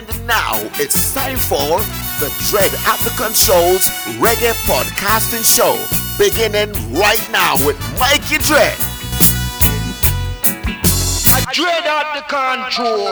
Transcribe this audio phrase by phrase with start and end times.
[0.00, 1.76] And now it's time for
[2.20, 5.76] the Dread at the Controls Reggae Podcasting Show,
[6.16, 8.78] beginning right now with Mikey Dread.
[11.36, 13.04] I Dread at the control.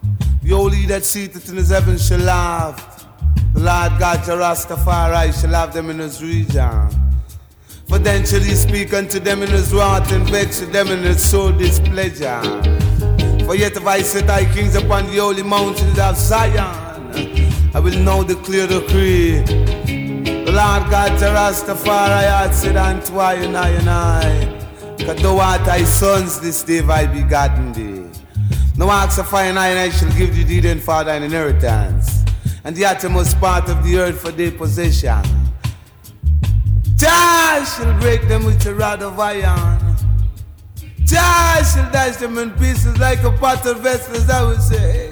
[0.43, 3.07] The holy that seated in his heaven shall laugh.
[3.55, 6.89] The Lord God, the Rastafari, shall have them in his region.
[7.89, 11.23] For then shall he speak unto them in his wrath and vex them in his
[11.23, 12.43] soul displeasure.
[13.45, 16.87] For yet if I set thy kings upon the holy mountains of Zion.
[17.75, 19.47] I will now declare the creed.
[19.47, 24.56] The Lord God, the Rastafari, hath said unto I and I and I.
[24.99, 28.11] Cause thou art thy sons this day I begotten thee.
[28.77, 31.23] No ask of fire and I, and I shall give thee thee then father thine
[31.23, 32.25] inheritance.
[32.65, 35.23] And the uttermost part of the earth for their possession.
[36.97, 39.79] Jah shall break them with a rod of iron.
[41.05, 45.11] Jah shall dash them in pieces like a pot of vessels, I would say.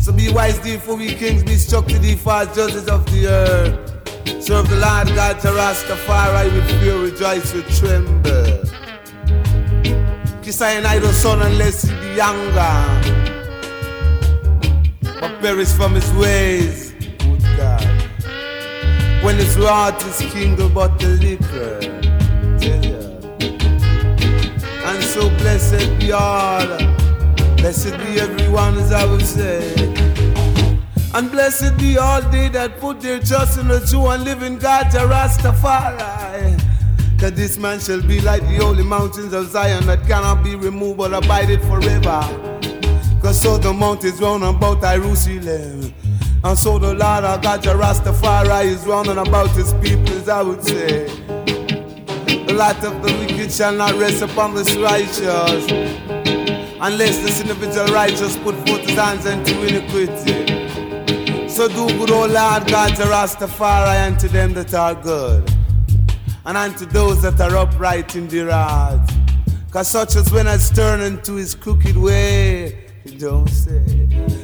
[0.00, 3.26] So be wise, thee, for we kings be struck to thee as judges of the
[3.28, 4.42] earth.
[4.42, 8.39] Serve the Lord God to Rastafari with fear, rejoice with tremble.
[10.50, 12.74] Kiss I and I the son unless he be younger.
[15.20, 17.86] But perish from his ways, good God.
[19.22, 21.78] When his wrath is kindled but the liquor.
[24.88, 26.66] And so blessed be all.
[27.58, 29.72] Blessed be everyone as I would say.
[31.14, 34.90] And blessed be all they that put their trust in the true and living God,
[34.90, 36.69] the Rastafari.
[37.20, 40.98] That this man shall be like the holy mountains of Zion that cannot be removed
[40.98, 42.22] but abided forever.
[43.20, 45.92] Cause so the mountains round about Jerusalem.
[46.42, 50.64] And so the Lord our God, Rastafari, is round about his people, as I would
[50.64, 51.08] say.
[52.46, 55.70] The light of the wicked shall not rest upon the righteous.
[56.80, 61.48] Unless this individual righteous put forth his hands into iniquity.
[61.50, 65.49] So do good, O Lord God, to Rastafari, unto them that are good,
[66.46, 69.08] and unto those that are upright in their heart.
[69.70, 73.78] Cause such as when I turn into his crooked way, he don't say.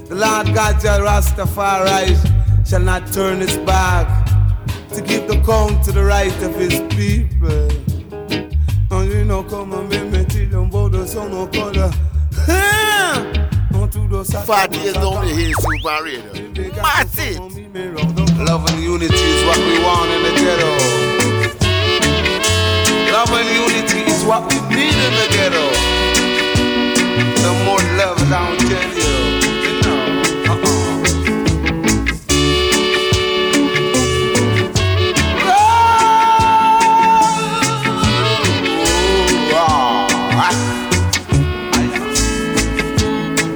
[0.09, 2.17] The Lord God, Jah Rastafari,
[2.67, 4.27] shall not turn his back
[4.91, 7.69] to give the count to the right of his people.
[8.89, 11.91] And you know, come and make me tell them about the son of color.
[14.45, 16.33] Five years only here, Super Radio.
[16.83, 17.39] Massive.
[18.39, 21.16] Love and unity is what we want in the ghetto.
[23.13, 25.67] Love and unity is what we need in the ghetto.
[27.43, 29.13] The more love down tell you.
[29.65, 30.01] You know.
[30.53, 31.87] Uh-uh.
[39.49, 40.55] Oh, ah.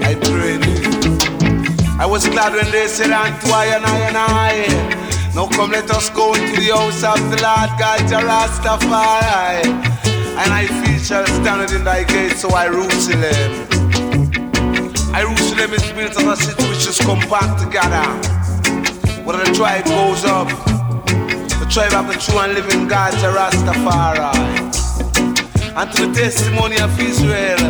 [0.03, 1.97] I pray thee.
[1.99, 5.00] I was glad when they said unto I and I and I.
[5.35, 9.63] Now come let us go into the house of the Lord God Jah Rastafari.
[10.41, 13.67] And I feel shall stand in thy gate, so I Jerusalem.
[15.15, 18.07] I Jerusalem is built on a city which is compact together.
[19.23, 20.49] Where the tribe goes up.
[21.61, 24.35] The tribe of the true and living God Jah Rastafari.
[25.77, 27.61] And to the testimony of Israel,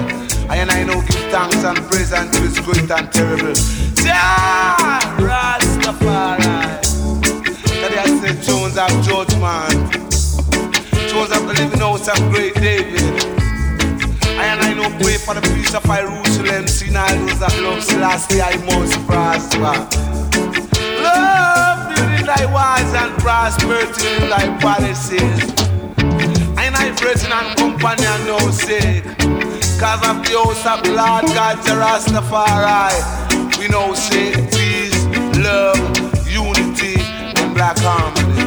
[0.49, 3.53] I and I know give thanks and praise unto his great and terrible.
[4.03, 5.01] Jah
[8.81, 9.93] of judgment.
[11.11, 13.03] Jones of the living house of great David.
[14.41, 16.67] I and I know pray for the peace of Jerusalem.
[16.67, 19.77] See now those that love Selassie, I must prosper.
[21.05, 25.41] Love building thy walls and prosperity in thy palaces.
[26.57, 29.05] And I brethren and companion no sake.
[29.77, 32.97] Cause of the house of the Lord God Rastafari.
[33.59, 35.05] We know say peace,
[35.37, 35.77] love,
[36.27, 36.97] unity,
[37.37, 38.40] and black harmony.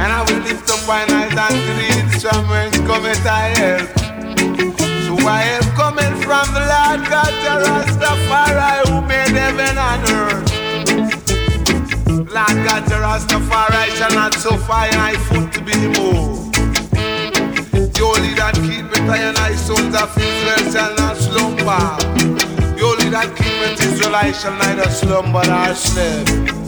[0.00, 3.88] And I will lift up my eyes unto the instruments cometh I help.
[5.04, 10.46] So I am coming from the Lord God Jah Rastafari who made heaven and earth.
[12.30, 16.54] Lord God Jah Rastafari shall not suffer I foot to be moved.
[17.94, 21.86] The only that keep it I and I sons of Israel shall not slumber.
[22.76, 26.67] The only that keep it Israelite shall neither slumber nor sleep.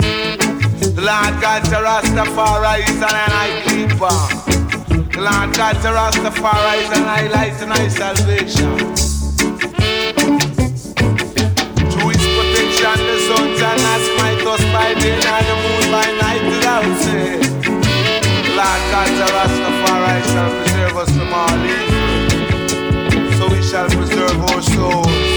[0.97, 4.19] The Lord God to Rastafari is an I keeper.
[5.13, 9.11] The Lord God to Rastafari is an I light and I salvation.
[12.83, 16.91] and the sun shall not smite us by day and the moon by night without
[17.05, 17.39] say.
[18.57, 23.39] Lord God, the Rastafari shall preserve us from all evil.
[23.39, 25.30] So we shall preserve our souls.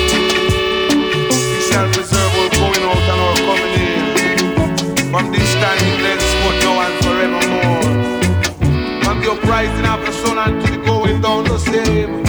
[5.24, 7.84] From this time in henceforth now and forevermore.
[9.04, 12.24] From the uprising of the sun unto the going down the same.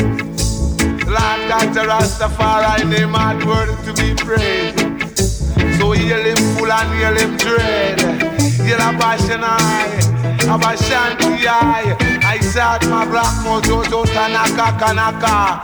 [1.10, 4.78] Lord God, the Rastafari, name hard worthy to be praised.
[5.76, 8.00] So heal him full and heal him dread.
[8.62, 9.98] Heal a passion eye,
[10.42, 11.96] a bashanti eye.
[12.22, 15.62] I said my black mojo jo tanaka kanaka.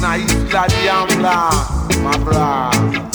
[0.00, 3.13] Na isla diambla, my bra.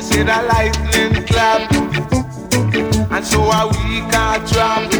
[0.00, 1.70] I said a lightning clap.
[3.12, 4.90] And so a we can't drop,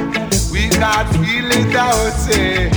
[0.53, 2.69] we can't feel it out, say.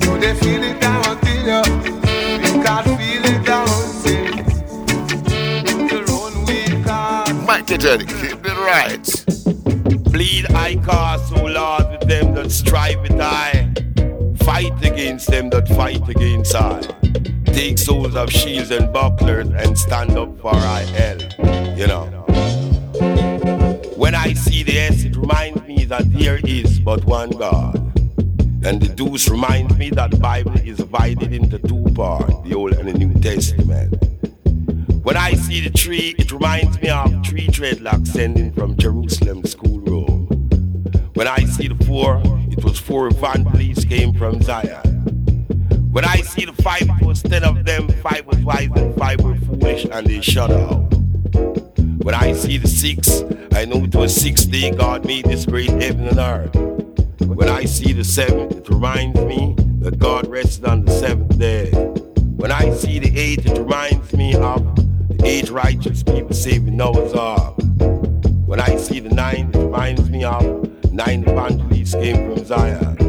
[0.00, 1.62] So they feel it out till you,
[2.42, 3.68] we can't feel it out.
[7.46, 9.08] Mikey Dread, keep it right.
[10.12, 13.72] Bleed I cast, O Lord, with them that strive with I.
[14.44, 16.82] Fight against them that fight against I.
[17.52, 21.18] Take souls of shields and bucklers and stand up for I hell.
[21.76, 22.04] You know.
[23.96, 27.76] When I see the S, it reminds me that there is but one God.
[28.64, 32.72] And the deuce reminds me that the Bible is divided into two parts, the Old
[32.72, 33.94] and the New Testament.
[35.04, 40.26] When I see the tree, it reminds me of three dreadlocks sending from Jerusalem schoolroom.
[41.14, 44.97] When I see the four, it was four van police came from Zion.
[45.90, 46.86] When I see the five,
[47.22, 50.92] ten of them, five was wise and five were foolish, and they shut out.
[52.02, 55.70] When I see the six, I know it was six day God made this great
[55.70, 56.54] heaven and earth.
[57.26, 61.70] When I see the seven, it reminds me that God rested on the seventh day.
[62.36, 64.88] When I see the eight, it reminds me of the
[65.24, 67.56] Eight righteous people saving Noah's Ark.
[68.46, 73.07] When I see the nine, it reminds me of nine evangelists came from Zion.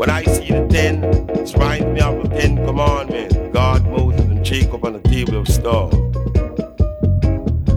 [0.00, 4.42] When I see the ten, it reminds me of the ten commandments, God, Moses, and
[4.42, 5.90] Jacob on the table of stone.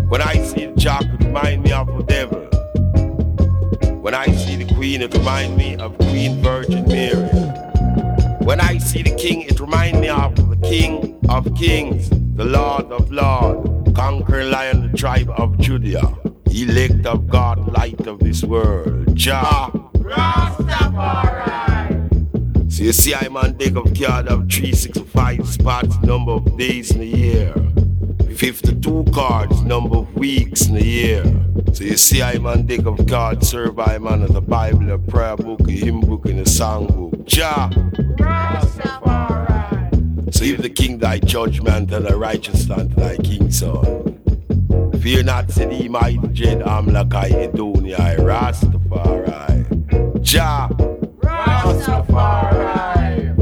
[0.07, 2.39] When I see the jack, it reminds me of the devil.
[3.99, 7.27] When I see the queen, it reminds me of Queen Virgin Mary.
[8.39, 12.89] When I see the king, it reminds me of the king of kings the Lord
[12.89, 19.13] of Lords, conquering lion, the tribe of Judah, elect of God, light of this world,
[19.13, 19.69] Jah.
[19.95, 21.72] Rastafari.
[22.83, 27.05] You see, I'm on deck of card of 365 spots, number of days in a
[27.05, 27.53] year.
[28.35, 31.23] 52 cards, number of weeks in a year.
[31.71, 35.37] So you see, I'm on deck of cards, serve man of the Bible, a prayer
[35.37, 37.13] book, a hymn book, and a song book.
[38.17, 40.33] Rastafari.
[40.33, 44.19] So if the king thy judgment and a righteous unto thy king's son.
[45.01, 50.21] Fear not, said he might dread Amlakai Edonia, Rastafari.
[50.21, 50.67] Jah.
[51.45, 53.35] Rastafari.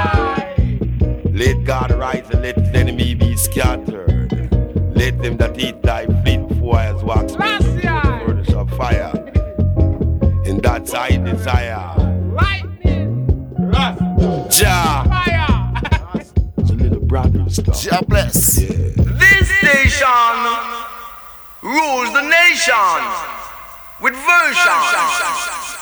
[0.00, 1.36] Rastafari.
[1.38, 4.32] Let God rise and let his enemy be scattered.
[4.94, 9.12] Let them that eat thy fleet before as wax furnace of fire
[10.50, 11.94] and that's I desire.
[12.34, 13.26] Lightning,
[13.58, 15.72] rust, Jah, fire.
[16.58, 17.80] it's a little brother stuff.
[17.80, 18.58] Jah bless.
[18.60, 18.68] Yeah.
[18.68, 20.06] This station
[21.62, 22.74] rules the nation
[24.00, 25.79] with version.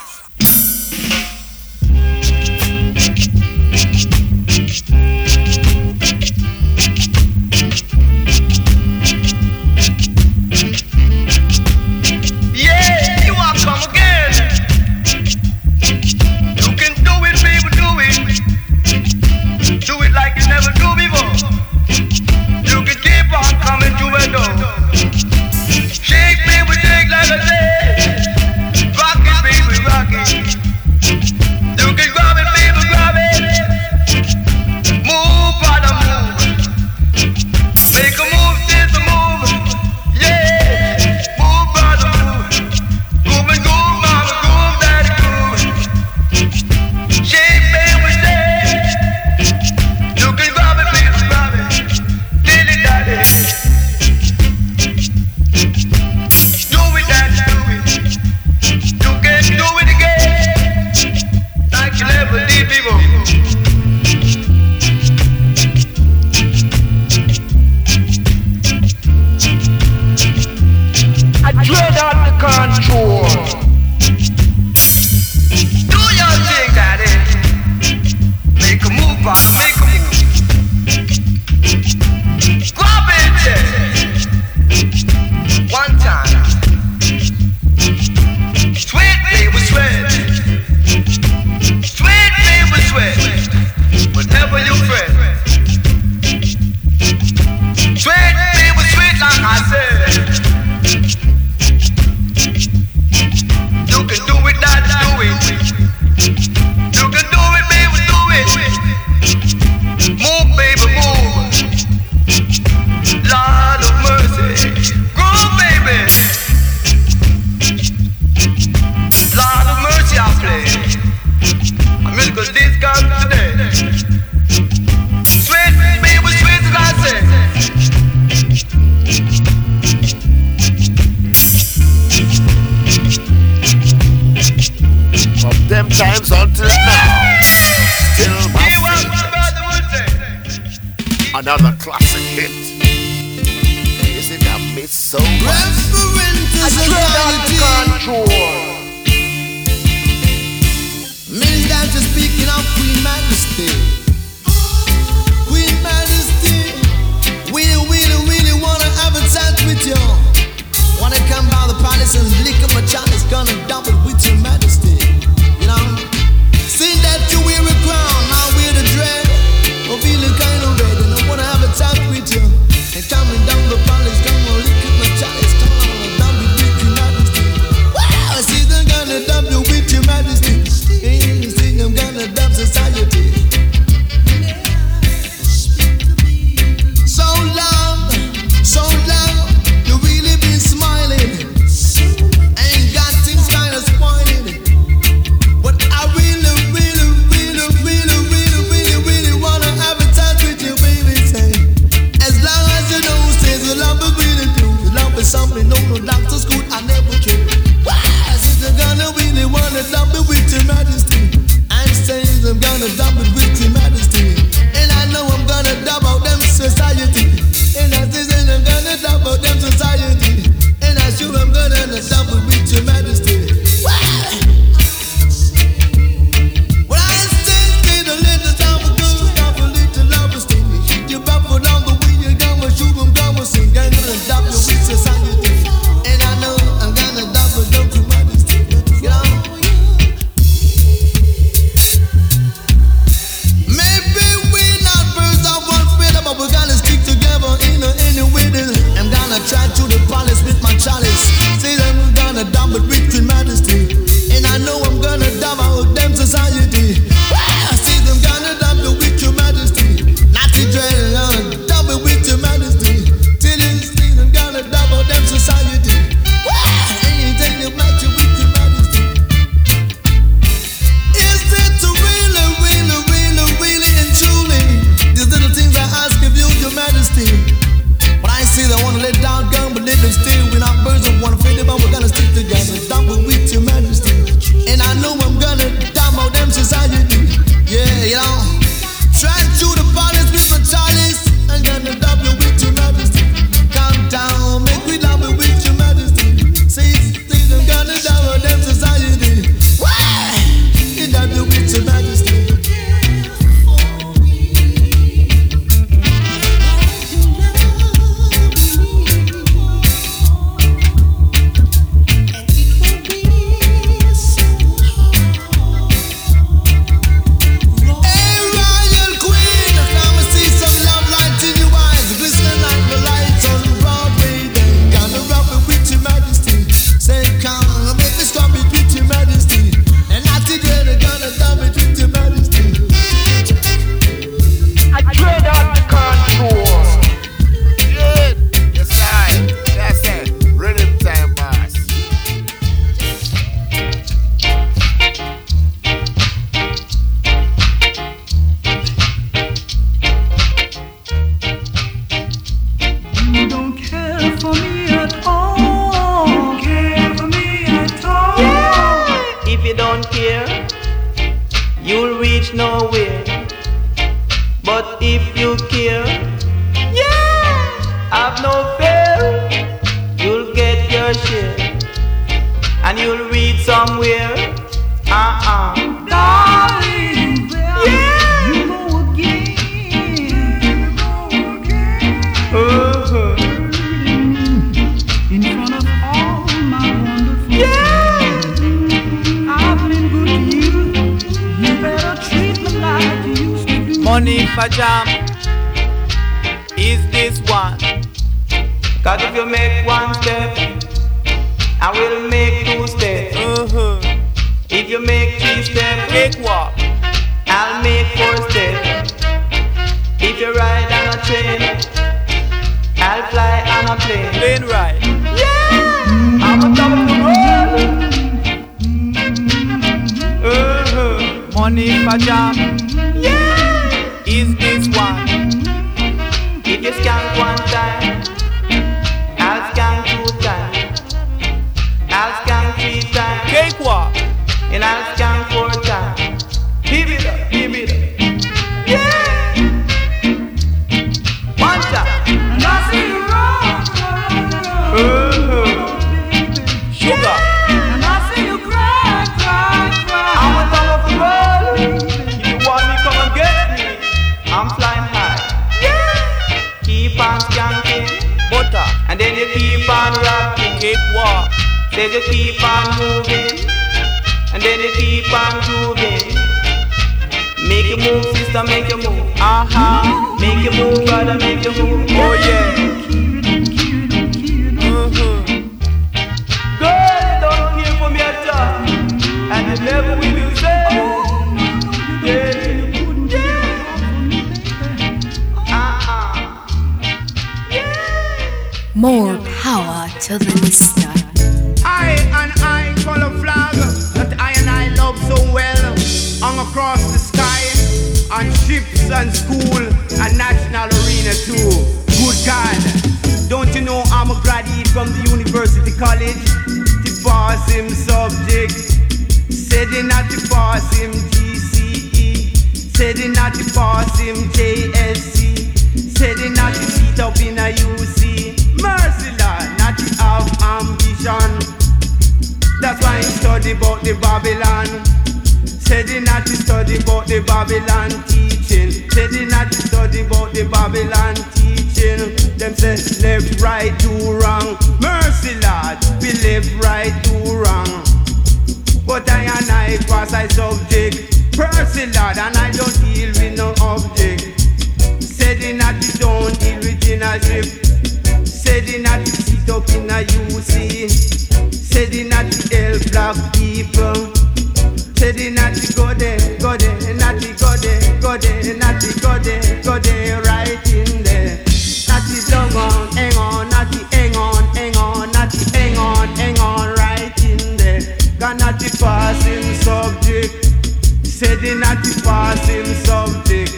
[572.28, 573.72] Pass him subject.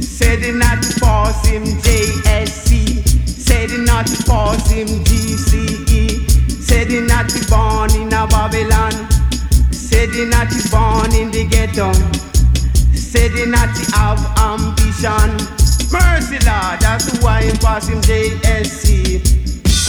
[0.00, 3.02] Said he not pass him JSC.
[3.26, 6.30] Said he not pass him GCE.
[6.62, 8.94] Said he not to born in a Babylon.
[9.72, 11.92] Said he not to born in the ghetto.
[12.94, 15.30] Said he not to have ambition.
[15.90, 19.18] Mercy Lord, that's why he pass him JSC.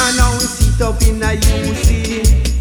[0.02, 2.53] And now he sit up in a UC.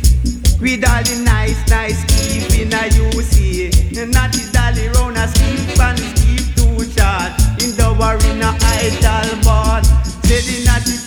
[0.63, 3.99] With all the nice, nice keep in a UC.
[3.99, 4.07] The
[4.55, 7.35] dolly round a skip and skip too short.
[7.59, 9.83] In the war in a idle board.
[9.83, 11.03] Not the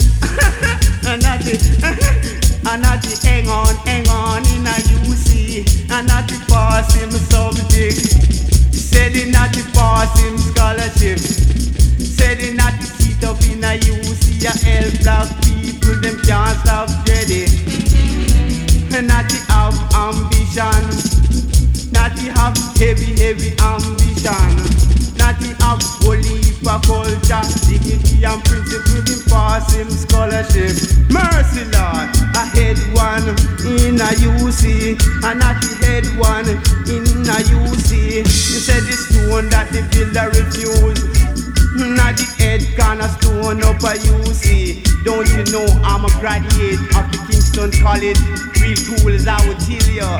[1.24, 1.56] not the
[2.68, 5.63] and not the hang on, hang on in a UC.
[5.89, 8.12] And not the pass him subject.
[8.76, 11.20] Said he not to pass him scholarship.
[12.04, 14.44] Said he not to sit up in a UC.
[14.44, 17.64] A help black people, them can't stop dreading.
[18.96, 19.02] To
[19.52, 20.88] have ambition.
[21.92, 24.56] Not to have heavy, heavy ambition.
[25.20, 30.80] Not to have holy for culture, dignity and principle in pass him scholarship.
[31.12, 32.08] Mercy Lord,
[32.40, 33.28] a head one
[33.68, 34.96] in a UC,
[35.28, 36.48] and not the head one
[36.88, 38.16] in a UC.
[38.16, 41.25] You said the stone that the builder refused.
[41.76, 44.80] Now the head gonna stone up a UC.
[45.04, 48.16] Don't you know I'm a graduate of the Kingston College?
[48.64, 50.16] Real cool as I would tell ya.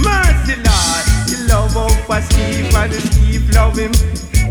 [0.00, 3.92] Mercy Lord, the love of a Steve and the Steve love him.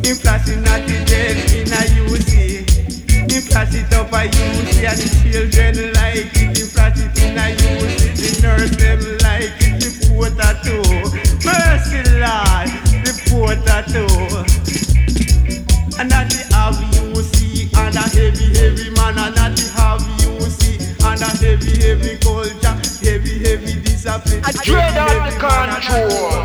[0.05, 2.62] Him flashing at the dead in a UC.
[3.25, 6.58] Him flash it up a UC and the children like it.
[6.62, 9.81] Him flash it in a UC, the nurse them like it.
[9.81, 10.86] The poor tattoo.
[11.41, 12.69] Mercy Lord,
[13.01, 14.54] the poor tattoo.
[15.97, 16.36] And that
[23.05, 24.43] heavy, heavy man.
[24.43, 26.36] I dread out the control.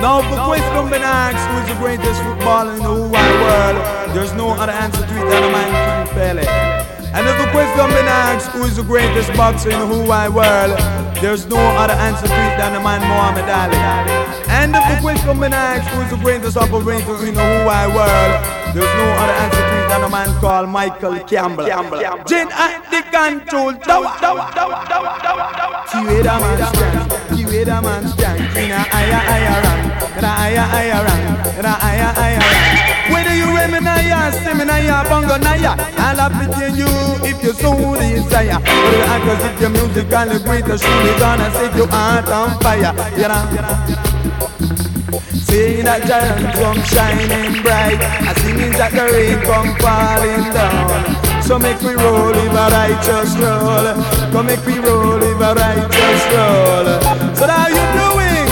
[0.00, 3.40] Now the question no, been asked, who is the greatest footballer in the whole wide
[3.42, 4.14] world?
[4.14, 6.69] There's no other answer to it than a man Pele.
[7.12, 10.78] And if the question been asked who is the greatest boxer in the whole world,
[11.20, 13.76] there's no other answer to it than the man Muhammad Ali.
[14.48, 18.32] And if the question been asked who is the greatest operator in the whole world,
[18.74, 21.66] there's no other answer to it than a man called Michael Campbell.
[22.26, 24.06] Jin at the control tower.
[25.90, 28.40] See where the man stand, see where the man stand.
[28.56, 32.90] In a higher, higher rank, in a higher, higher rank, in a higher, higher rank.
[33.10, 35.58] Whether you remain a ya, semi na ya, bongo na
[35.98, 36.90] I'll appreciate you
[37.26, 38.58] if you so desire.
[38.62, 42.58] You act as if your music and the greatest surely gonna set your heart on
[42.62, 42.94] fire.
[43.18, 44.00] Know.
[45.50, 51.42] Seeing that giant come shining bright, I singing that the rain come falling down.
[51.42, 54.30] So make we roll if a righteous roll.
[54.30, 57.09] Come make we roll if a righteous roll.
[57.40, 58.44] So how you doing?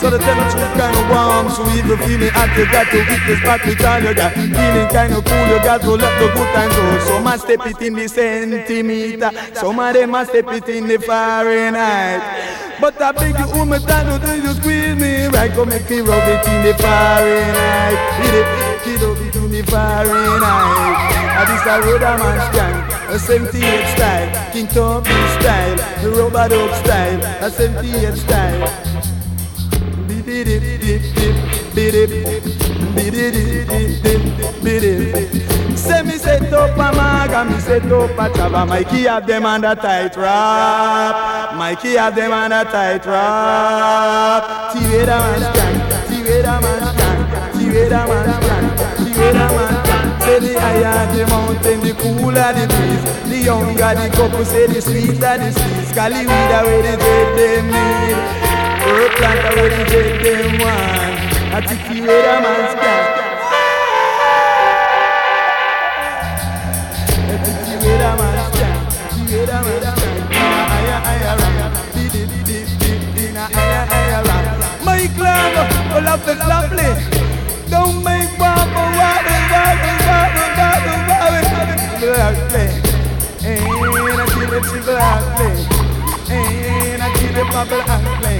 [0.00, 3.40] So the temperature kinda warm, so if you feeling hot, you got to hit this
[3.44, 7.00] back because you got feeling kinda cool, you got to let the good times roll.
[7.00, 10.98] Some must step it in the centimeter, some of them must step it in the
[10.98, 12.22] Fahrenheit.
[12.80, 15.52] But I beg you, oh my time, do you squeeze me right?
[15.52, 17.98] Come make me rub it in the Fahrenheit.
[18.24, 18.46] Hit it,
[18.86, 21.18] hit it in the Fahrenheit.
[21.38, 21.80] And this a
[22.18, 22.78] man's gang,
[23.10, 25.10] a 78 style, King Tubby
[25.40, 28.68] style, the rubber dog style, a 78 style.
[30.06, 31.02] Beat it, beat it,
[31.74, 32.10] beat it,
[34.62, 35.78] beat it.
[35.78, 38.66] Say me set up a maga, me set up a chaba.
[38.68, 41.56] Mikey have them the tight rap.
[41.56, 44.72] Mikey have them the tight rap.
[44.72, 47.20] Tivera man's gang, Tivera man's gang,
[47.54, 48.89] Tivera man's gang,
[49.20, 50.20] Man's gang.
[50.20, 53.04] Say the higher the mountain, the cooler the breeze.
[53.30, 55.92] The younger the couple, say the sweeter the squeeze.
[55.92, 57.70] Cali weed away the dread them
[59.20, 60.22] plant away the dread
[60.60, 61.30] want.
[61.52, 61.80] I think
[75.16, 75.56] clan,
[75.94, 77.19] all of the lovely.
[85.00, 88.36] It, and I kill it, my blackly,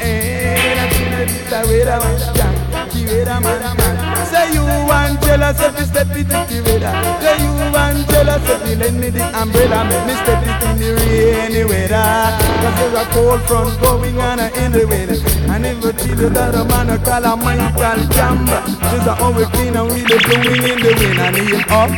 [0.00, 2.56] and I kill it, Tivera man's gang,
[2.90, 4.26] Tivera man's gang.
[4.30, 6.94] Say you want jealous if you step it in the weather.
[7.18, 9.84] Say you want jealous if you lend me the umbrella.
[9.84, 12.38] Make me step it in the rainy weather.
[12.62, 15.10] Cause there's a cold front going on in the wind.
[15.50, 18.62] And if you you that a man a call a Michael Campbell.
[18.90, 21.18] There's a hurricane and we the blowing in the wind.
[21.18, 21.90] And he'll up,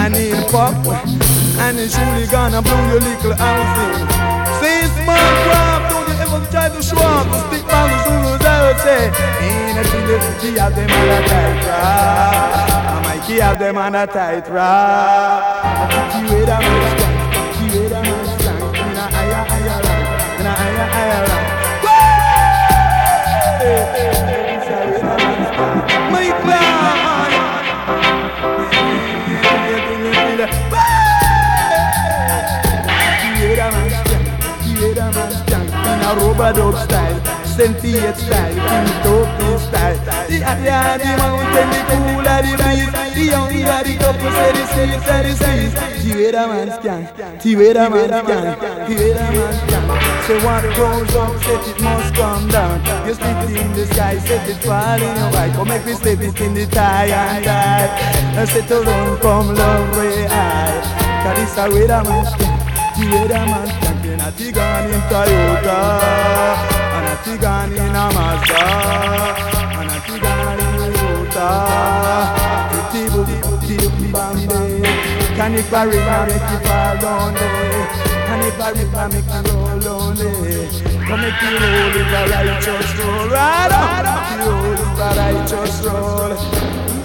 [0.00, 1.37] and he'll pop.
[1.60, 4.08] And it's surely gonna blow your little house in.
[4.60, 8.78] Say smart craft, don't you ever try to off the stick by the Zulus out
[8.80, 9.04] say.
[9.42, 12.68] Ain't a that he have them on a tight rap.
[12.88, 15.42] I might have them on a tight rap.
[15.64, 17.07] I think he wear that man's
[36.16, 39.98] a dub style, sentient style, King Tubby style.
[40.28, 42.92] The higher the mountain, the cooler the breeze.
[43.14, 45.74] The younger the couple say the sweeter the squeeze.
[46.00, 47.06] Tivera man's gang,
[47.40, 49.88] Tivera man's gang, Tivera man's gang.
[50.26, 52.80] So what goes up, set it must come down.
[53.06, 55.52] You spit in the sky, set it fall in your white.
[55.52, 58.40] Come make me step it in the tie and die.
[58.40, 61.24] I set run come love way high.
[61.24, 62.58] Cause this a way the man's gang,
[62.96, 63.87] Tivera man's gang.
[64.28, 65.78] And a Tigan in Toyota
[66.92, 68.62] And a Tigan in a Mazda
[69.72, 71.48] And a Tigan in Toyota
[75.34, 76.58] Can it carry now make you
[78.26, 79.40] Can it carry now make you
[79.88, 80.68] roll there
[81.06, 83.72] Come make you roll righteous roll Right
[84.44, 84.76] roll
[85.16, 86.77] righteous roll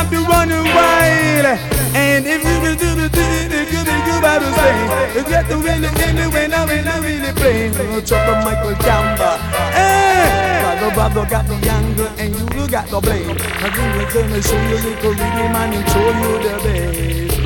[0.00, 1.46] stop you running wild.
[1.94, 5.16] And if you do the thing, it could do, good do the same.
[5.16, 7.68] You get the really, really, when I when I really play.
[7.68, 9.36] The trouble, Michael Jamba.
[9.72, 13.30] Hey, Brother Brother got the younger and you got the blame.
[13.30, 17.39] I'm you're gonna show you little really man and show you the best.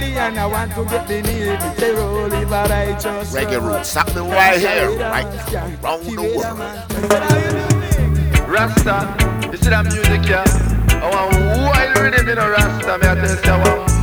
[0.00, 1.76] belly and I want to get beneath it.
[1.76, 3.88] They roll it, but I just reggae roots.
[3.88, 5.24] Something right here, right
[5.82, 6.58] round the world.
[8.48, 10.44] Rasta, you see that music, yeah?
[11.02, 11.36] I want
[11.66, 13.99] wild rhythm in a Rasta, may I tell you,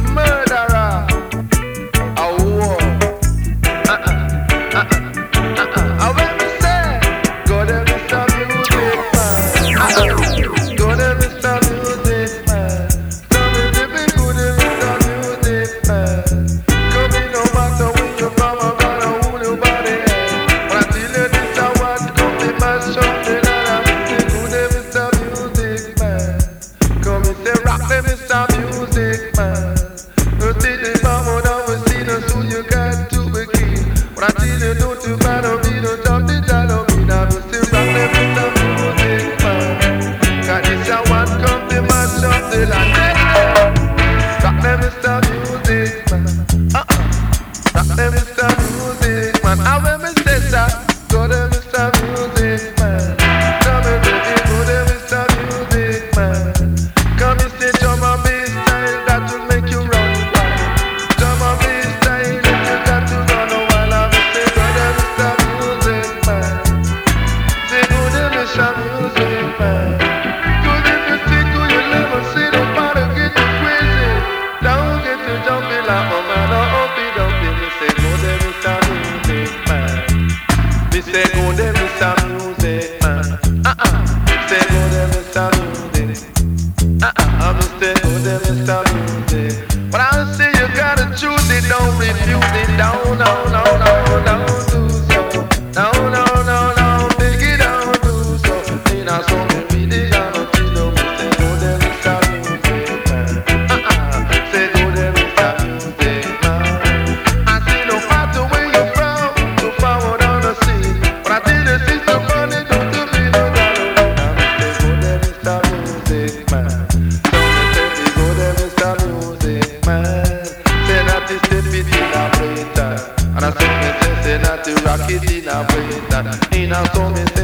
[126.85, 127.36] tomes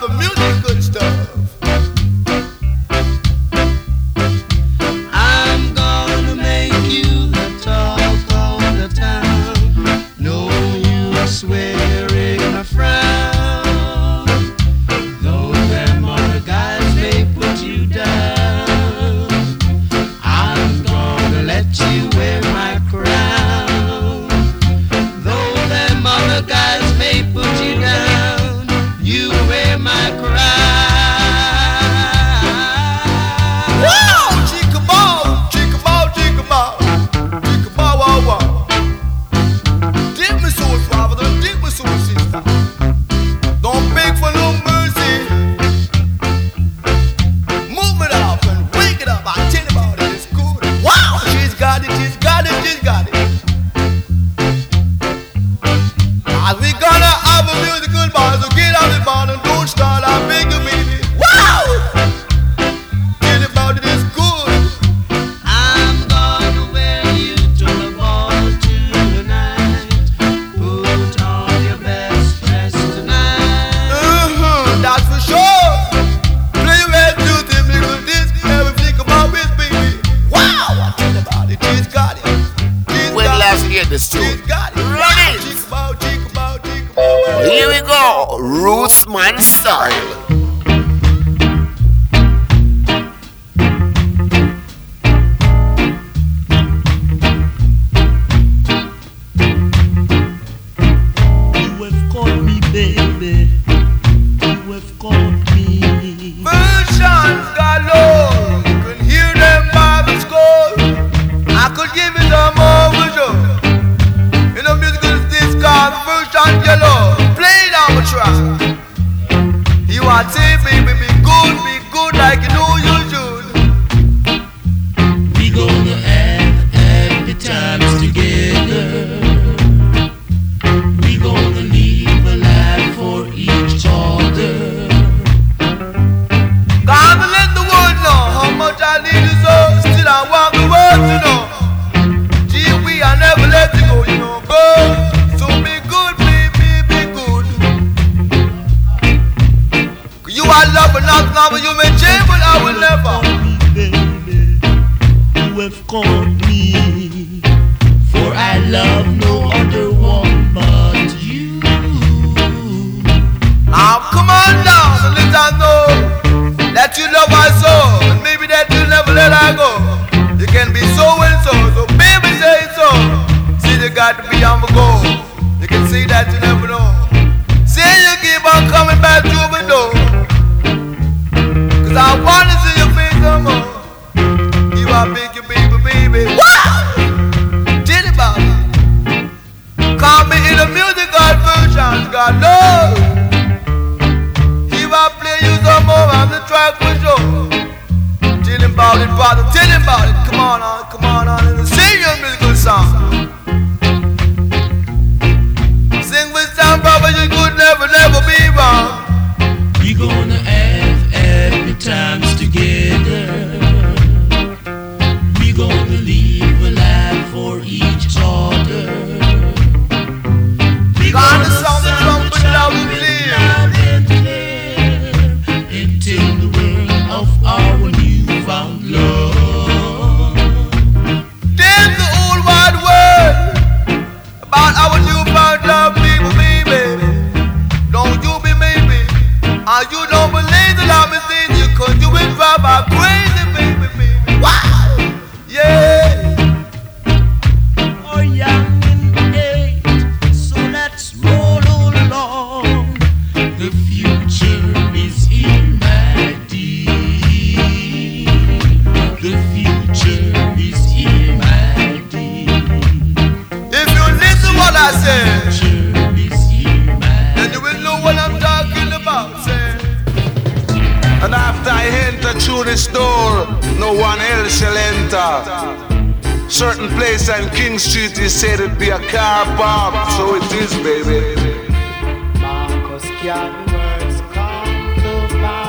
[0.00, 0.61] the musical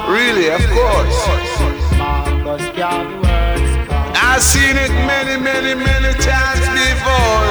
[0.09, 1.19] Really, of course.
[1.95, 4.11] Marcus can words come.
[4.15, 7.45] I've seen it many, many, many times before.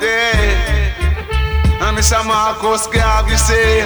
[0.00, 1.84] Yeah.
[1.84, 2.24] And Mr.
[2.26, 3.84] Marcus Garvey say,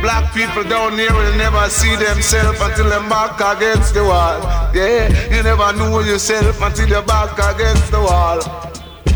[0.00, 4.38] black people down here will never see themselves until they're back against the wall.
[4.72, 8.40] Yeah, you never know yourself until you're back against the wall.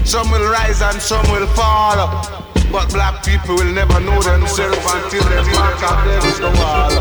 [0.05, 2.40] Some will rise and some will fall.
[2.73, 6.93] But black people will never know themselves until they're back against the wall.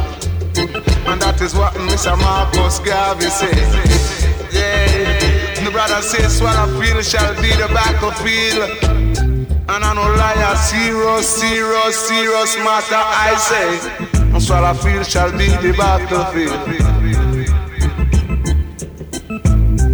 [1.09, 2.17] And that is what Mr.
[2.17, 3.55] Marcus Garvey said.
[4.51, 8.69] Yeah, the brother says, Swallow field shall be the battlefield.
[9.69, 14.21] And I no liar, serious, serious, serious matter, I say.
[14.33, 16.98] And Swallow field shall be the battlefield.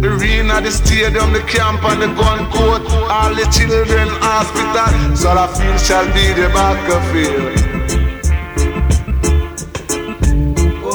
[0.00, 5.16] The arena, the stadium, the camp, and the gun court, all the children hospital.
[5.16, 7.56] Swallow field shall be the battlefield.
[10.84, 10.92] Oh.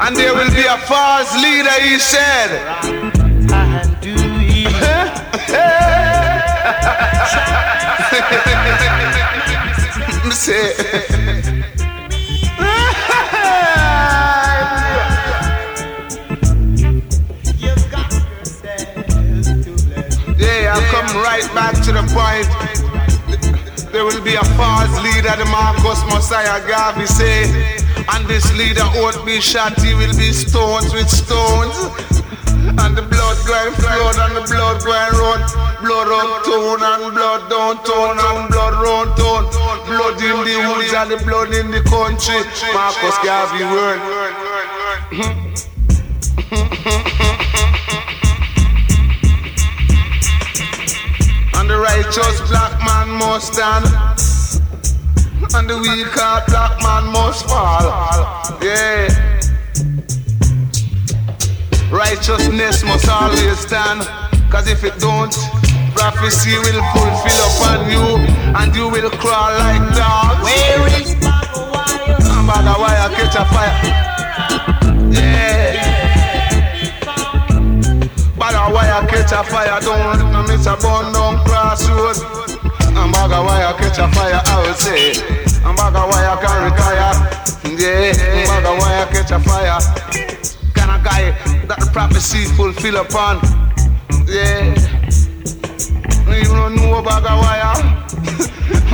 [0.00, 2.50] And there will be a false leader, he said.
[3.50, 4.14] And do.
[10.26, 10.72] Me say,
[20.76, 22.44] I'll come right back to the point.
[23.92, 27.48] There will be a false leader, the Marcus Mosiah Garvey say.
[28.12, 31.80] And this leader won't be shot, he will be stoned with stones.
[32.76, 35.40] And the blood going flood and the blood going run.
[35.80, 39.48] Blood uptown and blood downtown and blood round town.
[39.88, 42.44] Blood in the woods and the blood in the country.
[42.76, 43.96] Marcus Garvey word.
[51.66, 53.86] And the righteous black man must stand.
[55.52, 57.82] And the weak heart black man must fall.
[58.62, 59.10] Yeah.
[61.90, 64.02] Righteousness must always stand.
[64.48, 65.34] Cause if it don't,
[65.90, 68.14] prophecy will fulfill upon you.
[68.54, 70.44] And you will crawl like dogs.
[70.46, 72.14] Where is Baba Wire?
[72.14, 74.05] And bag wire catch a fire.
[79.26, 79.80] Catch a fire.
[79.80, 82.16] Let no miss a bun down crossroad.
[82.96, 85.18] And bag of wire catch a fire, I will say.
[85.64, 87.14] And bag of wire can retire.
[87.76, 88.14] Yeah.
[88.14, 89.80] And bag of wire catch a fire.
[90.74, 91.30] Kind of guy
[91.66, 93.40] that the prophecy fulfill upon.
[94.26, 94.74] Yeah.
[96.30, 97.74] You don't know bag of wire.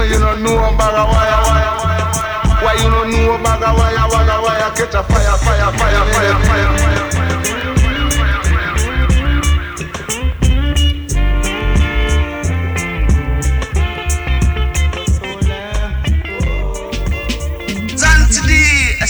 [0.09, 1.43] you don't know bag of wire.
[2.63, 6.05] Why you don't know bag of wire, bag of wire, catch a fire, fire, fire,
[6.13, 7.23] fire, fire, fire.
[7.43, 7.62] Unto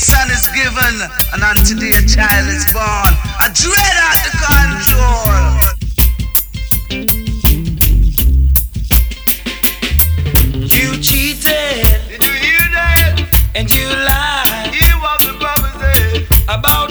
[0.03, 0.95] son is given,
[1.33, 3.15] and unto thee a child is born.
[3.39, 5.63] A dread out the control.
[10.75, 13.29] You cheated Did you hear that?
[13.55, 16.23] and you lied Hear what the brother said.
[16.23, 16.55] Eh?
[16.59, 16.82] about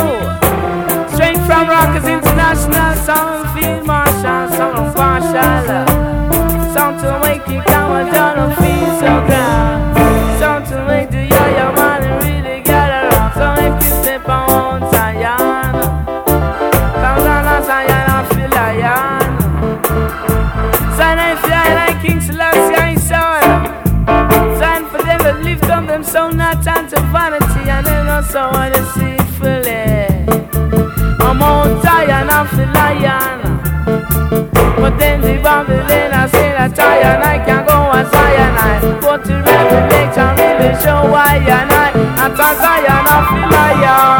[1.16, 5.38] Straight from Rockers International, sound field marshal, sound partial.
[5.38, 5.86] Uh,
[6.74, 9.87] sound to make you come and down feel so grand.
[37.02, 38.54] That Zion, I can go on Zion.
[38.58, 41.92] I go to Revelation, really show why and I.
[42.24, 44.17] And to Zion, I feel lion.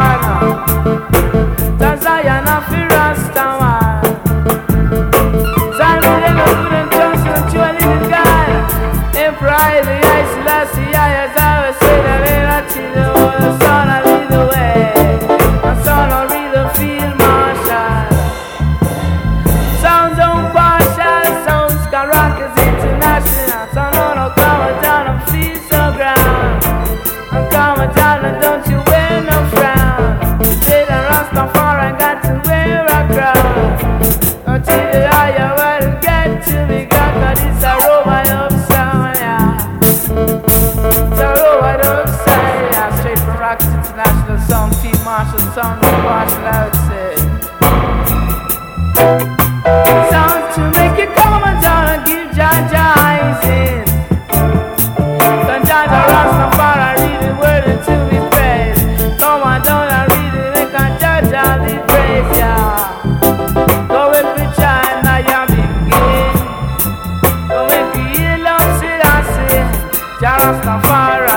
[70.20, 71.28] Jah Rastafari.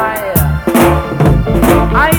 [1.94, 2.10] I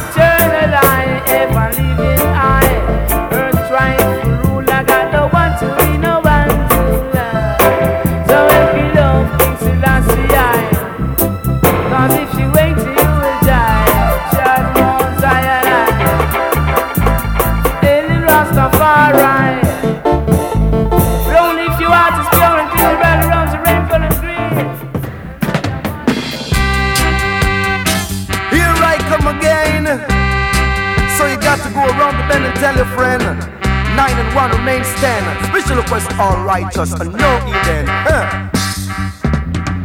[36.22, 37.86] Special request, all righteous and no Eden.
[37.88, 38.50] Huh.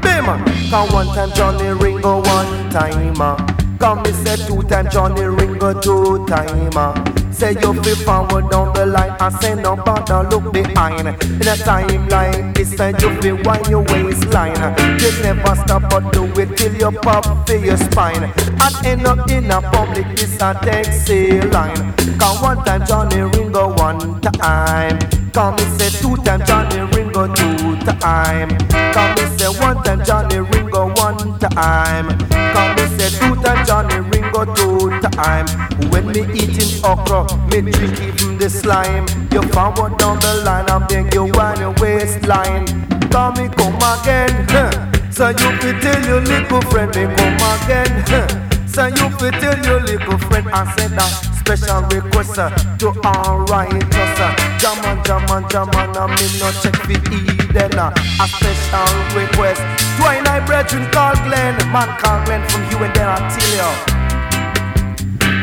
[0.02, 3.36] Bima, come one time Johnny Ringo, one timer.
[3.40, 3.54] Ah.
[3.80, 6.94] Come me say two time Johnny Ringo, two timer.
[6.96, 7.14] Ah.
[7.32, 11.08] Say you feel forward down the line and say no bother look behind.
[11.08, 14.58] In a time like this, say you feel wind your waistline.
[15.00, 18.24] You never stop but do it till you pop for your spine.
[18.24, 21.94] And end up in a public, this a taxi line.
[22.18, 25.17] Come one time Johnny Ringo, one time.
[25.34, 28.50] Come me say two time Johnny Ringo, two time.
[28.94, 32.18] Come me say one time Johnny Ringo, one time.
[32.54, 35.46] Come me say two time Johnny Ringo, two time.
[35.92, 39.06] When me eating okra, me drink even the slime.
[39.32, 42.66] You forward down the line, I'm then you wind your waistline.
[43.12, 44.72] Come me come again, huh.
[45.12, 48.28] So you can tell your little friend me come again, huh.
[48.68, 53.40] So you can tell your little friend I said that special request uh, to all
[53.48, 54.20] righteous.
[54.20, 57.80] Uh, Jaman, jaman, jaman, I me no check for Eden.
[57.80, 59.64] Uh, a special request
[59.96, 63.72] to my brethren called Glenn, man called Glenn from you and then I tell you.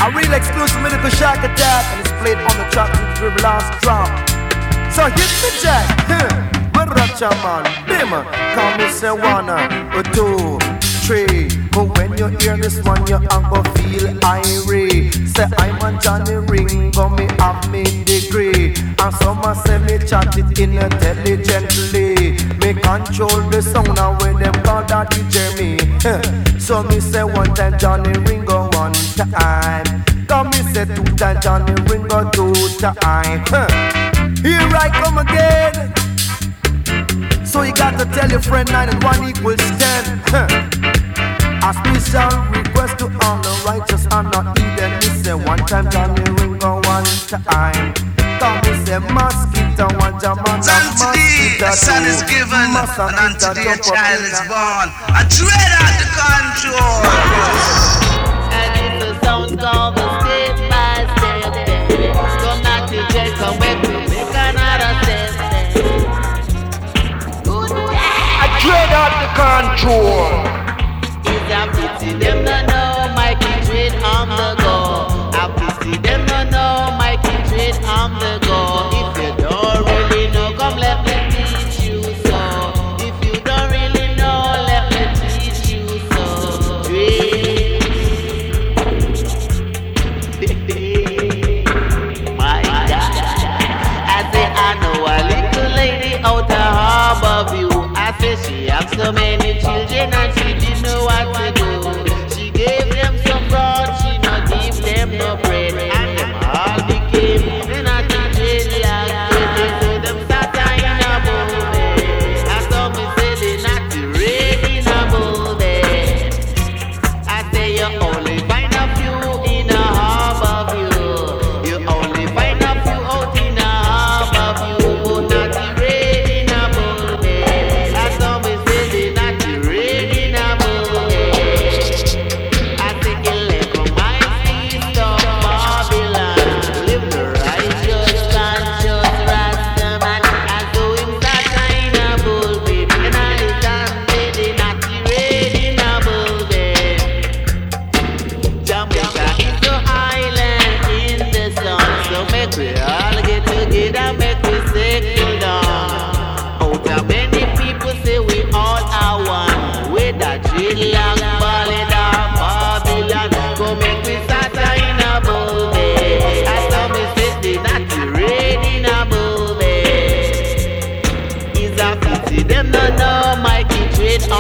[0.05, 2.93] A real exclusive medical shock attack and it's played on the track
[3.23, 4.13] with the last drop.
[4.93, 6.55] So hit the jack, huh?
[6.85, 8.13] Racha man, bim,
[8.53, 10.59] come me say one, uh, two,
[11.07, 15.13] But when you hear this one, you are gonna feel irate.
[15.13, 18.73] Say I'm a Johnny Ringo, me have me degree.
[18.99, 22.39] And some a say me chat it intelligently.
[22.57, 26.59] Me control the sound and when them call that DJ me.
[26.59, 30.05] So me say one time Johnny Ringo, one time.
[30.27, 33.45] Come me say two time Johnny Ringo, two time.
[34.43, 35.93] Here I come again.
[37.45, 40.81] So you got to tell your friend nine and one equals ten.
[41.65, 44.93] A special request to all the righteous and not heathen.
[45.01, 47.95] Me say one time Johnny Ringo, one time.
[48.37, 50.61] Come me say mosquito, one time man.
[50.61, 54.93] Unto a son is given, and unto thee a child is born.
[55.17, 57.01] A dread out the control.
[58.53, 61.49] And it's a sound called the step by step.
[62.45, 65.33] Come back to jail, come back to make another step.
[68.61, 70.54] Dread out the control.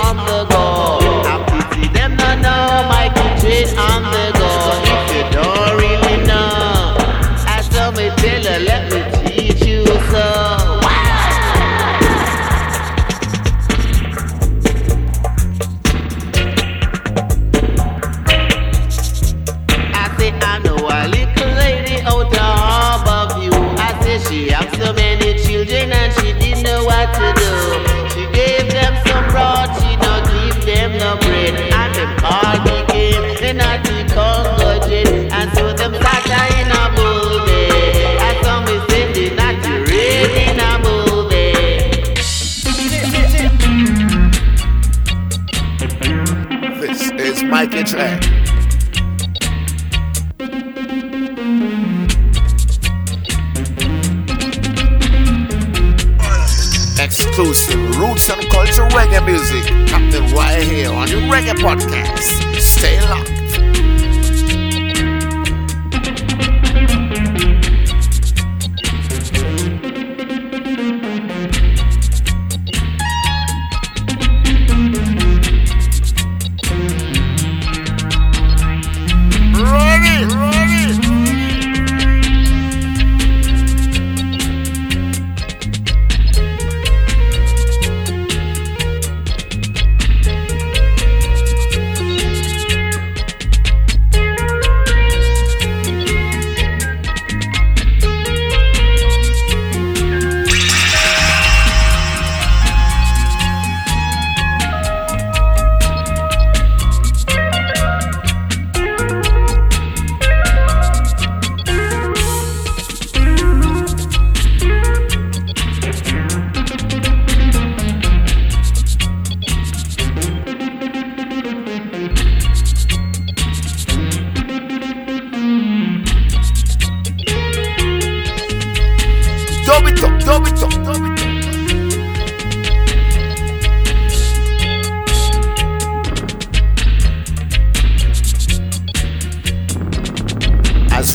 [0.04, 0.43] on the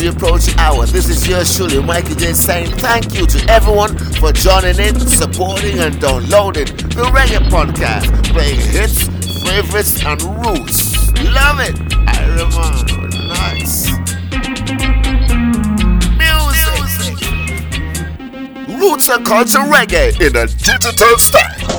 [0.08, 0.86] approach hour.
[0.86, 5.80] This is yours truly, Mikey J, saying thank you to everyone for joining in, supporting,
[5.80, 9.08] and downloading the Reggae Podcast, playing hits,
[9.48, 11.12] favorites, and roots.
[11.24, 11.76] Love it!
[12.08, 12.72] I remember.
[13.28, 13.90] Nice.
[16.18, 17.20] Music.
[18.80, 21.70] Roots and culture reggae in a digital style.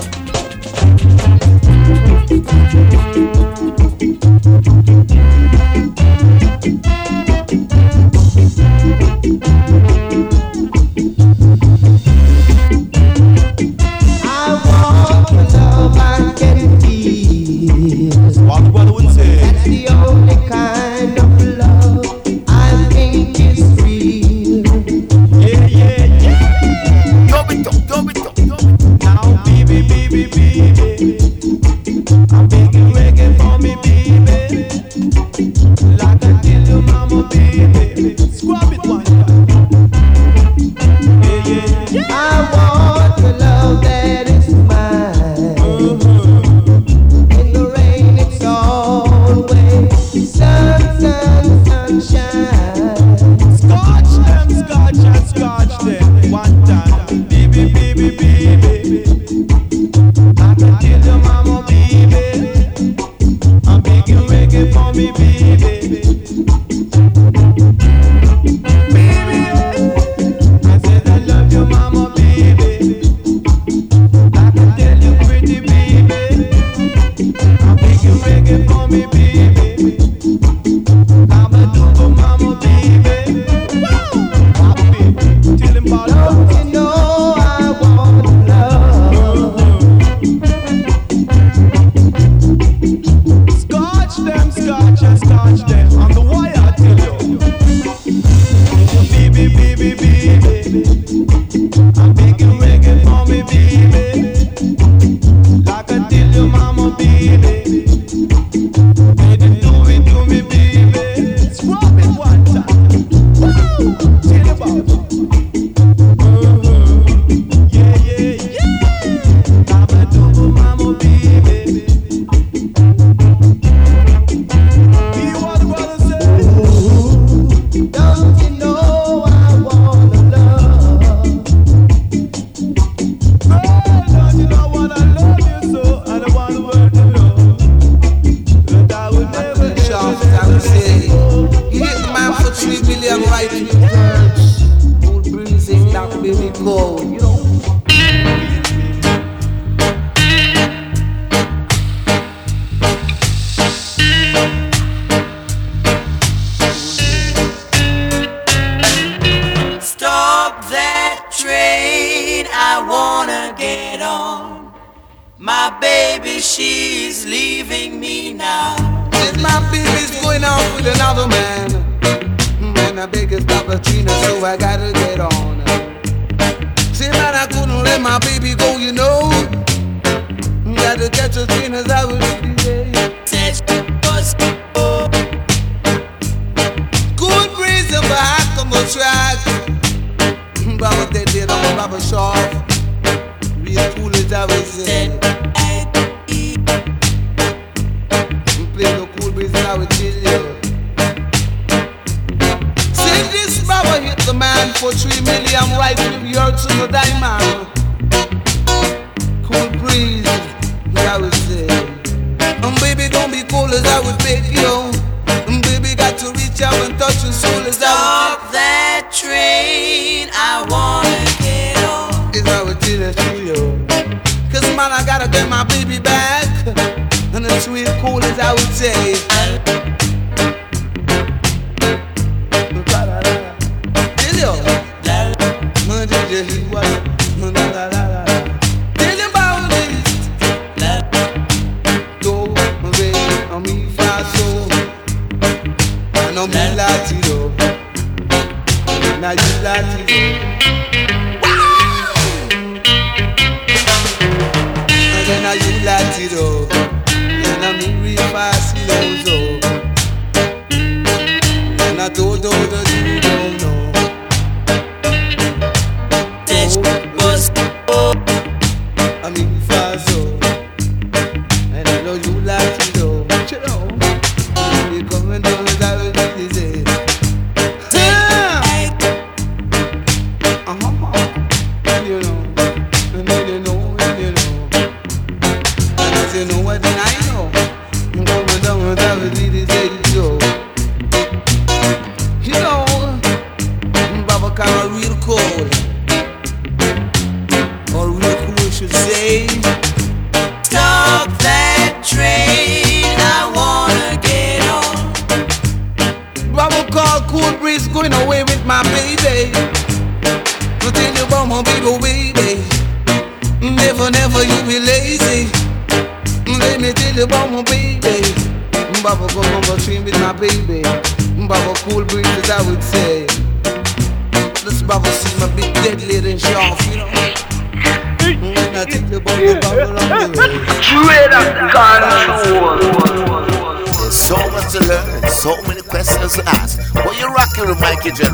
[262.41, 263.10] 都的情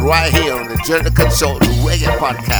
[0.07, 2.55] right here on the Journey Consultant Reggae Podcast.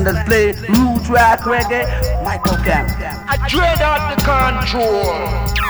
[0.05, 1.87] That play root rock reggae?
[2.25, 2.91] Michael Camp.
[3.29, 5.63] I dread out the control.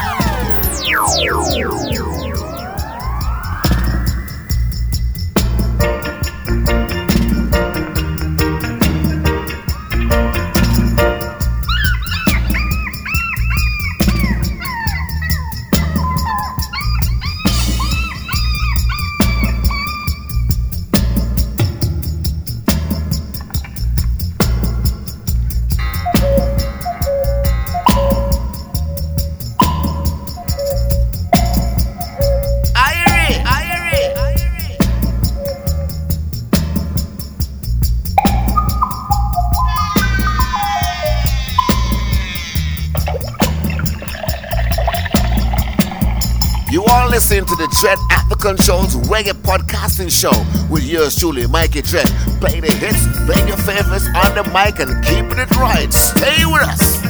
[47.43, 50.31] Are to the Dread at the Controls Reggae Podcasting Show
[50.71, 52.07] with yours truly, Mikey Dread.
[52.41, 55.93] Play the hits, play your favorites on the mic, and keeping it right.
[55.93, 57.01] Stay with us.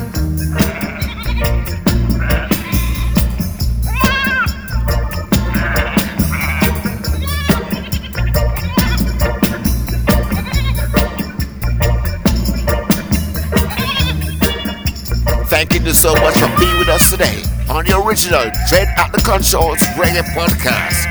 [15.50, 19.20] Thanking you so much for being with us today on the original Dread at the
[19.22, 21.06] Controls Reggae Podcast.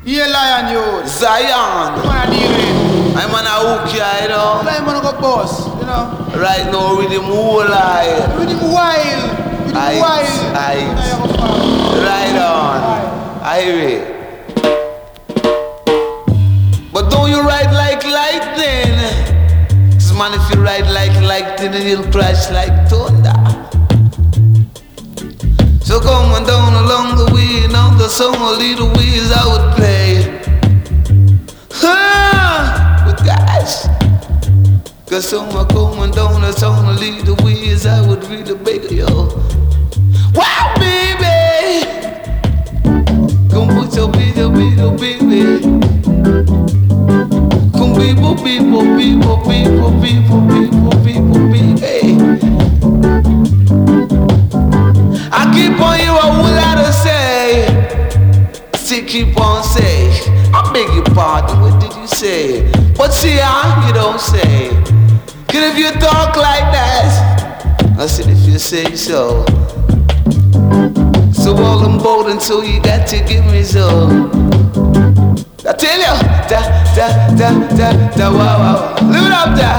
[0.04, 1.08] Yeah, lion you.
[1.08, 2.02] Zion.
[2.02, 3.18] Man, I deal with.
[3.22, 4.62] I'm on a hook here, you know.
[4.66, 5.68] Like man, I go boss.
[5.80, 6.10] You know.
[6.42, 8.18] Right now, with him whole eye.
[8.40, 9.30] With him wild.
[9.66, 10.58] With him Aight, wild.
[10.58, 10.90] aight.
[12.02, 12.82] Right on.
[13.46, 14.02] Irie.
[16.92, 19.23] But don't you ride like lightning?
[20.18, 23.34] Man, if you ride like lightning, you'll crash like thunder.
[25.82, 29.46] So come on down along the way, and on the song a little ways I
[29.52, 30.40] would play.
[31.72, 33.88] Huh, with guys.
[35.10, 39.08] Cause someone coming down the song a little ways I would really beg you.
[40.36, 41.86] Wow, baby!
[43.50, 46.83] Come put your video, video, baby.
[48.04, 52.18] People, people, people, people, people, people, people, people, hey.
[55.32, 56.14] I keep on you
[56.92, 57.66] say.
[58.76, 59.64] Still keep on.
[60.56, 62.72] I beg your pardon, what did you say?
[62.96, 64.70] But see how you don't say.
[65.50, 69.46] If you talk like that, I said if you say so.
[71.32, 74.63] So all bold so you got to give me some.
[75.66, 76.16] I tell you,
[76.50, 76.60] da
[76.94, 77.08] da
[77.40, 77.88] da da
[78.18, 78.96] da wow.
[79.08, 79.70] Live it up, da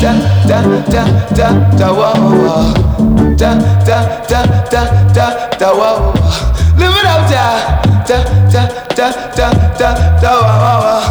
[0.00, 0.12] da
[0.48, 0.58] da
[0.90, 1.02] da
[1.36, 1.46] da
[1.78, 2.74] da wow wow.
[3.36, 3.54] Da
[3.86, 4.82] da da da
[5.14, 5.24] da
[5.56, 6.12] da wow.
[6.76, 7.44] Live it up, da
[8.08, 8.18] da
[8.50, 8.62] da
[8.96, 11.02] da da da da wow wow.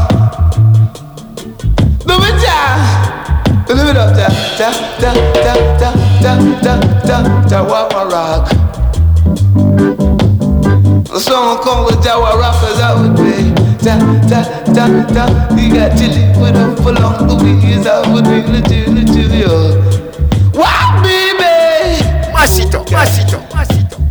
[2.05, 2.77] Live it down.
[3.69, 4.27] Live it up, da
[4.59, 4.69] da
[4.99, 5.89] da da da
[6.21, 6.31] da
[6.63, 6.73] da
[7.07, 7.17] da
[7.47, 8.51] da wow wow rock.
[11.17, 13.66] Someone call it Jawa rappers I would play.
[13.87, 13.95] Da
[14.27, 14.85] da da
[15.15, 15.55] da.
[15.55, 17.25] You got to live with for long.
[17.25, 19.47] The ways I would really do it to you.
[20.59, 22.03] Wow, baby.
[22.33, 24.01] Mash it up, mash it up, mash it up.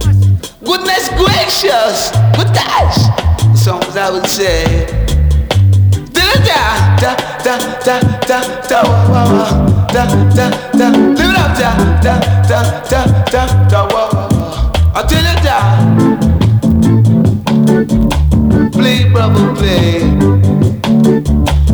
[0.64, 2.96] Goodness gracious, good touch.
[3.54, 4.64] Songs I would say.
[6.08, 7.12] Da da da
[7.84, 10.88] da da da wa wa wa da da da.
[10.88, 12.14] Live it up da da
[12.48, 14.24] da da da da wa wa
[14.94, 15.02] wa.
[15.02, 16.15] Tell you da.
[18.86, 19.98] Play brother play.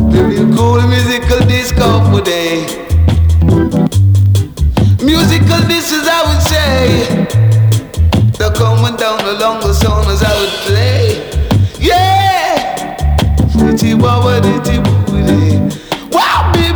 [0.09, 2.65] Living cool musical disco for day.
[4.99, 7.27] Musical this is I would say.
[8.39, 11.21] The coming down along the song as I would play.
[11.79, 12.97] Yeah!
[16.11, 16.72] Wow, baby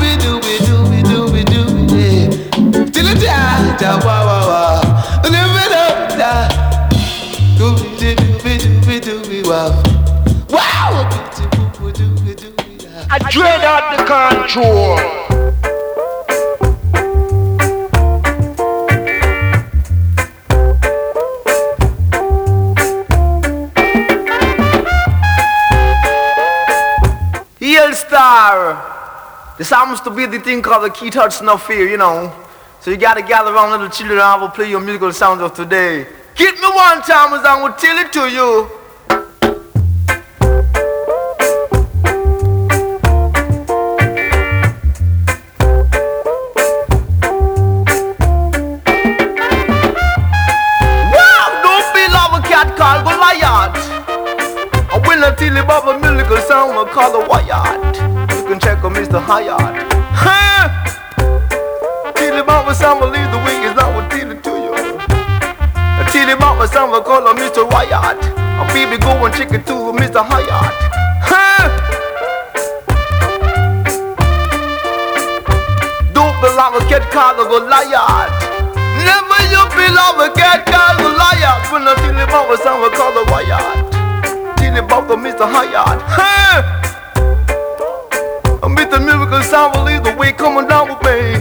[13.70, 14.98] Out the control.
[27.60, 29.56] Heel Star.
[29.58, 32.34] This happens to be the thing called the key touch no fear, you know.
[32.80, 35.54] So you gotta gather around little children and I will play your musical sounds of
[35.54, 36.08] today.
[36.36, 38.87] Hit me one time as I will tell it to you.
[56.98, 57.94] Call the Wyatt.
[58.34, 59.22] You can check on Mr.
[59.22, 59.86] Hyatt.
[62.18, 64.74] About my sound, believe the wing is not what tell it to you.
[66.34, 67.70] About my sound, call him Mr.
[67.70, 68.18] Wyatt.
[68.34, 70.26] A baby go and check it to Mr.
[70.26, 70.74] Hyatt.
[76.18, 78.34] Don't belong a cat called a Goliath.
[79.06, 81.72] Never you belong a cat called Goliath.
[81.72, 81.94] When I
[82.50, 83.88] my sound, I call the Wyatt
[84.78, 85.42] about the Mr.
[85.42, 86.77] Hyatt.
[89.30, 89.72] Huh?
[89.74, 91.36] I lead the way coming down with me.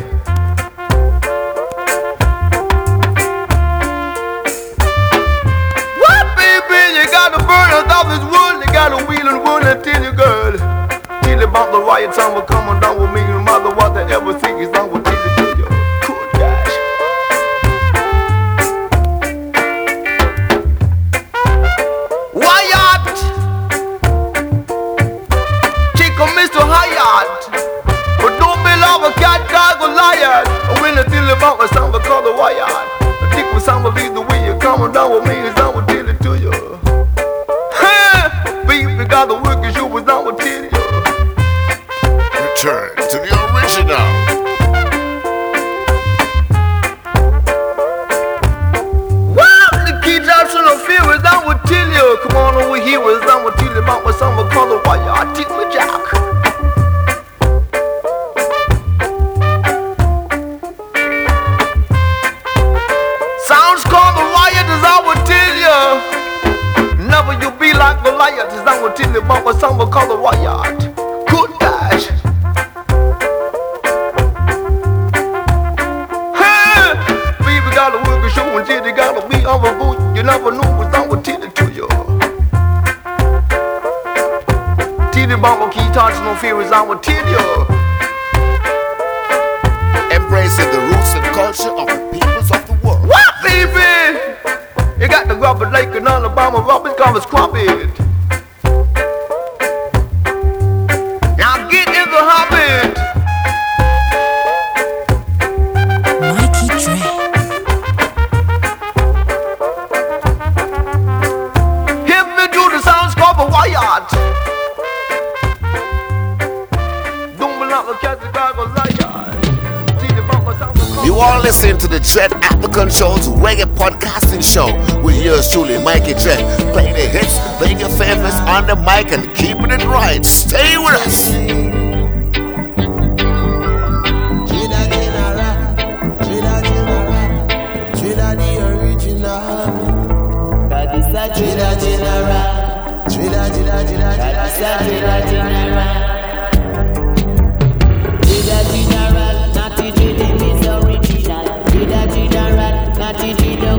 [6.02, 6.82] What, baby?
[6.98, 10.56] You gotta burn a thousand wood, you gotta wheel and wood and tell you, girl.
[11.22, 13.22] Tell you about the riot sound will coming down with me,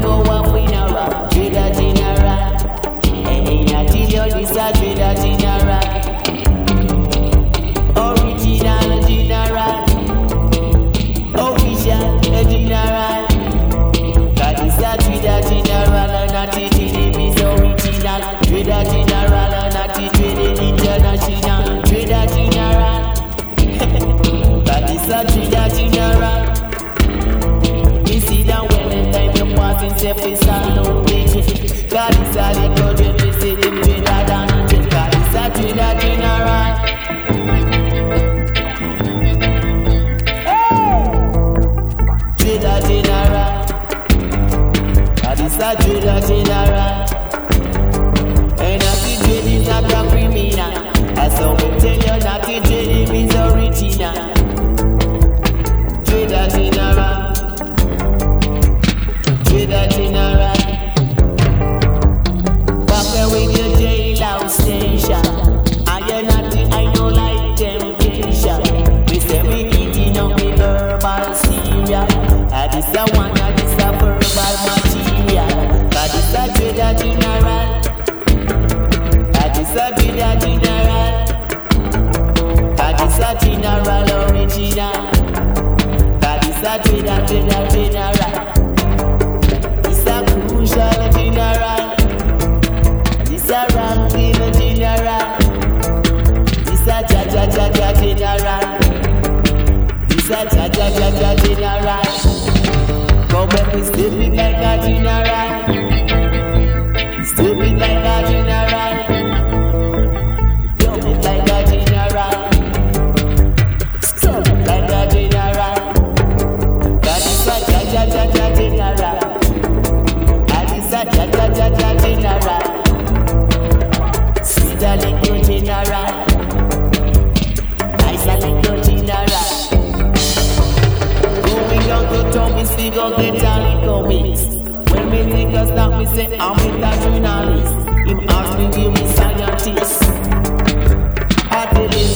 [0.01, 0.36] the Trina